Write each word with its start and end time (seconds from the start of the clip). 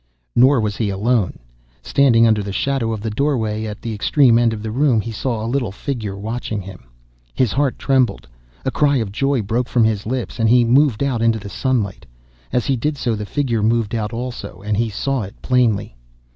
Nor 0.35 0.59
was 0.59 0.77
he 0.77 0.89
alone. 0.89 1.37
Standing 1.83 2.25
under 2.25 2.41
the 2.41 2.51
shadow 2.51 2.91
of 2.91 3.01
the 3.01 3.11
doorway, 3.11 3.65
at 3.65 3.83
the 3.83 3.93
extreme 3.93 4.39
end 4.39 4.51
of 4.51 4.63
the 4.63 4.71
room, 4.71 4.99
he 4.99 5.11
saw 5.11 5.45
a 5.45 5.45
little 5.45 5.71
figure 5.71 6.17
watching 6.17 6.59
him. 6.59 6.85
His 7.35 7.51
heart 7.51 7.77
trembled, 7.77 8.27
a 8.65 8.71
cry 8.71 8.95
of 8.97 9.11
joy 9.11 9.43
broke 9.43 9.67
from 9.69 9.83
his 9.83 10.07
lips, 10.07 10.39
and 10.39 10.49
he 10.49 10.65
moved 10.65 11.03
out 11.03 11.21
into 11.21 11.37
the 11.37 11.49
sunlight. 11.49 12.07
As 12.51 12.65
he 12.65 12.75
did 12.75 12.97
so, 12.97 13.13
the 13.15 13.27
figure 13.27 13.61
moved 13.61 13.93
out 13.93 14.11
also, 14.11 14.63
and 14.65 14.75
he 14.75 14.89
saw 14.89 15.21
it 15.21 15.39
plainly. 15.43 15.95